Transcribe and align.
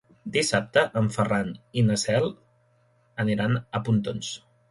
Dissabte 0.35 0.83
en 1.01 1.09
Ferran 1.17 1.51
i 1.81 1.83
na 1.89 1.99
Cel 2.05 2.27
aniran 3.25 3.57
a 3.81 3.85
Pontons. 3.91 4.35